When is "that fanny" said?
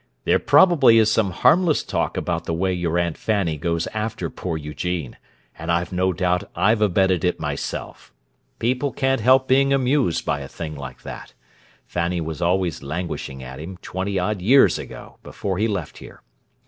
11.03-12.19